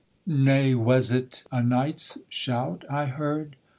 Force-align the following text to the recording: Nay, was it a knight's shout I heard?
Nay, 0.25 0.73
was 0.73 1.11
it 1.11 1.43
a 1.51 1.61
knight's 1.61 2.17
shout 2.27 2.83
I 2.89 3.05
heard? 3.05 3.55